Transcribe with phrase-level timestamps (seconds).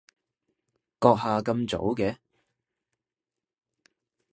[0.99, 2.17] 閣下咁早嘅？